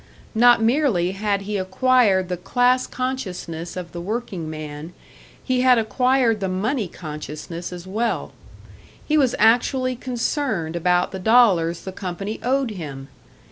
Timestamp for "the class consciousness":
2.27-3.77